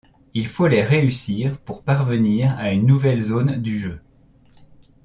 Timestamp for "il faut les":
0.33-0.81